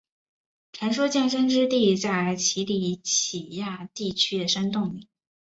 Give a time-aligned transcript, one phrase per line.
[0.73, 5.07] 传说降生之地在奇里乞亚地区的山洞里。